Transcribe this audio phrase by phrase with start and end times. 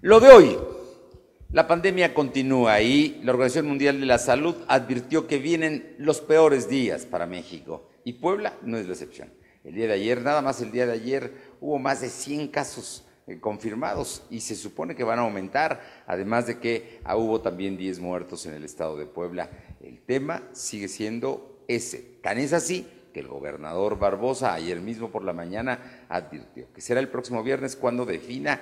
[0.00, 0.56] Lo de hoy,
[1.50, 6.68] la pandemia continúa y la Organización Mundial de la Salud advirtió que vienen los peores
[6.68, 9.32] días para México y Puebla no es la excepción.
[9.64, 13.08] El día de ayer, nada más el día de ayer, hubo más de 100 casos
[13.26, 17.76] eh, confirmados y se supone que van a aumentar, además de que ah, hubo también
[17.76, 19.50] 10 muertos en el estado de Puebla.
[19.80, 21.98] El tema sigue siendo ese.
[22.22, 27.00] Tan es así que el gobernador Barbosa ayer mismo por la mañana advirtió que será
[27.00, 28.60] el próximo viernes cuando defina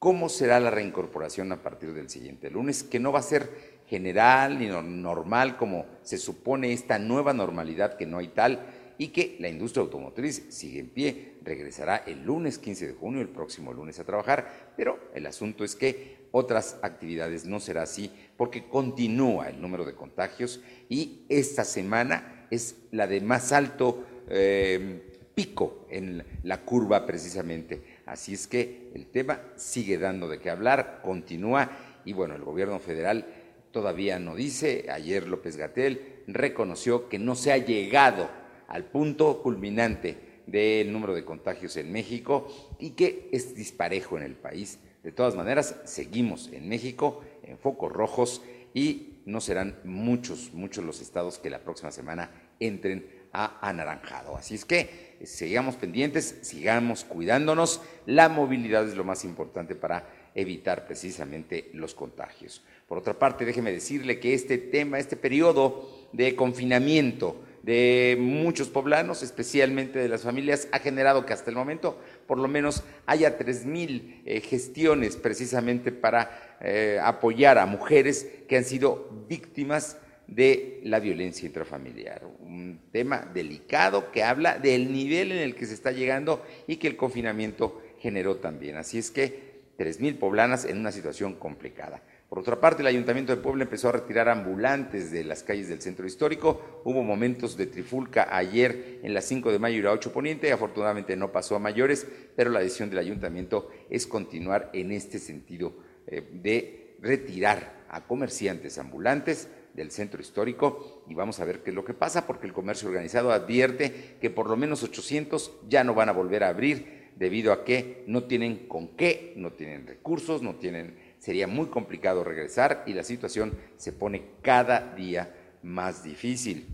[0.00, 4.58] cómo será la reincorporación a partir del siguiente lunes, que no va a ser general
[4.58, 9.48] ni normal como se supone esta nueva normalidad que no hay tal y que la
[9.48, 14.04] industria automotriz sigue en pie, regresará el lunes 15 de junio, el próximo lunes a
[14.04, 19.84] trabajar, pero el asunto es que otras actividades no será así porque continúa el número
[19.84, 25.09] de contagios y esta semana es la de más alto eh,
[25.40, 27.82] pico en la curva precisamente.
[28.04, 31.70] Así es que el tema sigue dando de qué hablar, continúa
[32.04, 33.24] y bueno, el gobierno federal
[33.70, 38.28] todavía no dice, ayer López Gatel reconoció que no se ha llegado
[38.68, 42.46] al punto culminante del número de contagios en México
[42.78, 44.78] y que es disparejo en el país.
[45.02, 48.42] De todas maneras, seguimos en México en focos rojos
[48.74, 54.36] y no serán muchos, muchos los estados que la próxima semana entren a anaranjado.
[54.36, 57.80] Así es que sigamos pendientes, sigamos cuidándonos.
[58.06, 62.62] La movilidad es lo más importante para evitar precisamente los contagios.
[62.88, 69.22] Por otra parte, déjeme decirle que este tema, este periodo de confinamiento, de muchos poblanos,
[69.22, 74.22] especialmente de las familias, ha generado que hasta el momento por lo menos haya 3.000
[74.24, 79.98] eh, gestiones precisamente para eh, apoyar a mujeres que han sido víctimas
[80.30, 82.24] de la violencia intrafamiliar.
[82.40, 86.86] Un tema delicado que habla del nivel en el que se está llegando y que
[86.86, 88.76] el confinamiento generó también.
[88.76, 92.02] Así es que 3.000 poblanas en una situación complicada.
[92.28, 95.82] Por otra parte, el Ayuntamiento de Puebla empezó a retirar ambulantes de las calles del
[95.82, 96.80] centro histórico.
[96.84, 100.52] Hubo momentos de trifulca ayer en las 5 de mayo y la 8 poniente.
[100.52, 102.06] Afortunadamente no pasó a mayores,
[102.36, 105.74] pero la decisión del Ayuntamiento es continuar en este sentido
[106.06, 109.48] eh, de retirar a comerciantes ambulantes
[109.80, 112.88] del centro histórico y vamos a ver qué es lo que pasa porque el comercio
[112.88, 117.52] organizado advierte que por lo menos 800 ya no van a volver a abrir debido
[117.52, 122.84] a que no tienen con qué, no tienen recursos, no tienen sería muy complicado regresar
[122.86, 126.66] y la situación se pone cada día más difícil.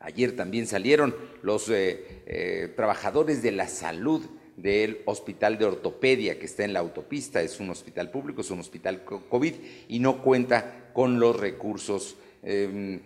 [0.00, 4.22] Ayer también salieron los eh, eh, trabajadores de la salud
[4.56, 8.60] del Hospital de Ortopedia que está en la autopista, es un hospital público, es un
[8.60, 9.54] hospital COVID
[9.88, 13.00] y no cuenta con los recursos em,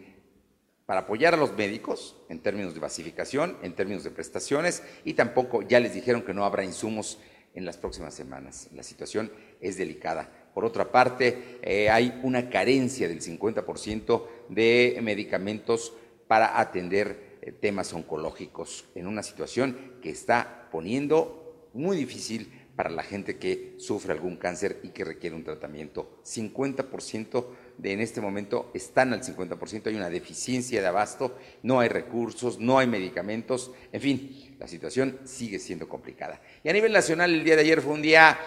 [0.84, 5.62] para apoyar a los médicos en términos de basificación, en términos de prestaciones y tampoco
[5.62, 7.19] ya les dijeron que no habrá insumos
[7.54, 8.69] en las próximas semanas.
[8.75, 10.31] La situación es delicada.
[10.54, 15.92] Por otra parte, eh, hay una carencia del 50% de medicamentos
[16.26, 23.38] para atender temas oncológicos en una situación que está poniendo muy difícil para la gente
[23.38, 26.20] que sufre algún cáncer y que requiere un tratamiento.
[26.25, 31.88] 50% de en este momento están al 50%, hay una deficiencia de abasto, no hay
[31.88, 36.41] recursos, no hay medicamentos, en fin, la situación sigue siendo complicada.
[36.62, 38.38] Y a nivel nacional el día de ayer fue un día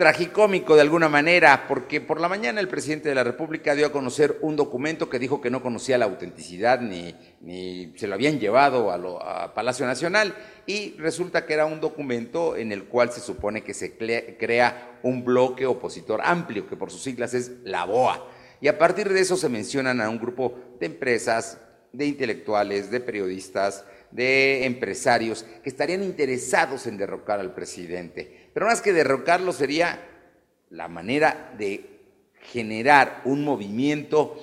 [0.00, 3.92] tragicómico de alguna manera, porque por la mañana el presidente de la República dio a
[3.92, 8.40] conocer un documento que dijo que no conocía la autenticidad ni, ni se lo habían
[8.40, 10.34] llevado a, Palacio Nacional
[10.64, 13.94] y resulta que era un documento en el cual se supone que se
[14.38, 18.26] crea un bloque opositor amplio, que por sus siglas es la BOA.
[18.62, 21.58] Y a partir de eso se mencionan a un grupo de empresas,
[21.92, 28.50] de intelectuales, de periodistas, de empresarios que estarían interesados en derrocar al presidente.
[28.52, 30.00] Pero más que derrocarlo sería
[30.70, 32.00] la manera de
[32.52, 34.36] generar un movimiento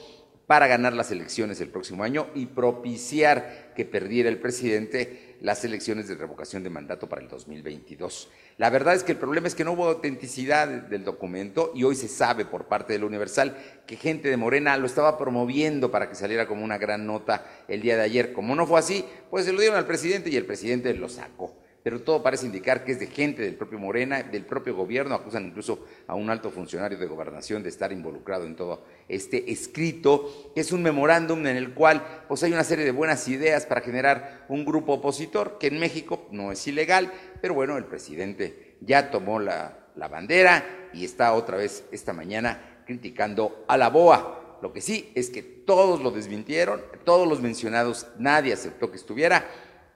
[0.48, 6.08] para ganar las elecciones el próximo año y propiciar que perdiera el presidente las elecciones
[6.08, 8.32] de revocación de mandato para el 2022.
[8.58, 11.96] La verdad es que el problema es que no hubo autenticidad del documento y hoy
[11.96, 16.16] se sabe por parte del Universal que gente de Morena lo estaba promoviendo para que
[16.16, 18.32] saliera como una gran nota el día de ayer.
[18.32, 21.67] Como no fue así, pues se lo dieron al presidente y el presidente lo sacó
[21.84, 25.46] pero todo parece indicar que es de gente del propio Morena, del propio gobierno, acusan
[25.46, 30.72] incluso a un alto funcionario de gobernación de estar involucrado en todo este escrito, es
[30.72, 34.66] un memorándum en el cual pues hay una serie de buenas ideas para generar un
[34.66, 39.88] grupo opositor, que en México no es ilegal, pero bueno, el presidente ya tomó la,
[39.96, 44.58] la bandera y está otra vez esta mañana criticando a la BOA.
[44.62, 49.46] Lo que sí es que todos lo desmintieron, todos los mencionados, nadie aceptó que estuviera,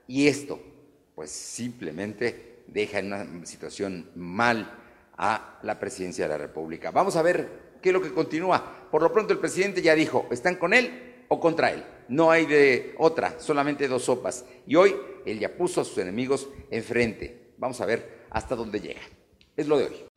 [0.06, 0.60] y esto
[1.22, 4.76] pues simplemente deja en una situación mal
[5.16, 6.90] a la presidencia de la República.
[6.90, 8.88] Vamos a ver qué es lo que continúa.
[8.90, 11.84] Por lo pronto el presidente ya dijo, ¿están con él o contra él?
[12.08, 14.44] No hay de otra, solamente dos sopas.
[14.66, 17.52] Y hoy él ya puso a sus enemigos enfrente.
[17.56, 19.02] Vamos a ver hasta dónde llega.
[19.56, 20.11] Es lo de hoy.